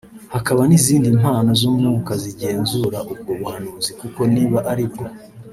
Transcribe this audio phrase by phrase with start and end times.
[0.33, 5.05] hakaba n’izindi mpano z’umwuka zigenzura ubwo buhanuzi koko niba ari bwo